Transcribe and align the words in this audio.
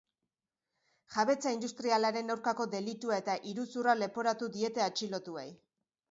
Jabetza 1.15 1.51
industrialaren 1.57 2.33
aurkako 2.35 2.65
delitua 2.71 3.19
eta 3.23 3.35
iruzurra 3.51 3.95
leporatu 3.99 4.49
diete 4.57 4.83
atxilotuei. 4.87 5.45